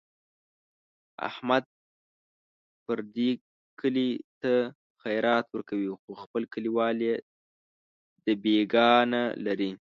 احمد 1.27 1.63
پردي 2.87 3.29
کلي 3.81 4.07
ته 4.45 4.53
خیرات 5.03 5.45
ورکوي، 5.55 5.87
خو 6.01 6.11
خپل 6.23 6.41
کلیوال 6.53 6.97
یې 7.07 7.15
دبیګاه 8.25 8.99
نه 9.13 9.21
لري. 9.45 9.71